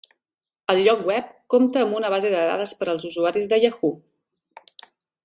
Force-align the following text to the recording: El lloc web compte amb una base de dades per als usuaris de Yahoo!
El 0.73 0.79
lloc 0.87 1.03
web 1.09 1.27
compte 1.55 1.83
amb 1.85 1.97
una 1.99 2.11
base 2.13 2.31
de 2.37 2.39
dades 2.47 2.73
per 2.79 2.87
als 2.95 3.05
usuaris 3.11 3.51
de 3.53 3.61
Yahoo! 3.67 3.93